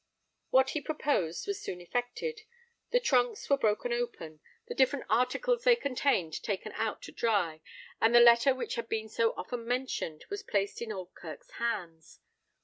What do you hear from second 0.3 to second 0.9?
What he